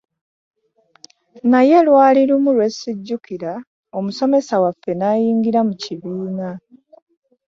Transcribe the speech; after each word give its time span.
Naye 1.51 1.77
lwali 1.87 2.21
lumu 2.29 2.51
lwe 2.55 2.67
sijjukira, 2.77 3.53
omusomesa 3.97 4.55
waffe 4.63 4.91
n’ayingira 4.95 5.59
mu 5.67 5.73
kibiina. 5.81 6.49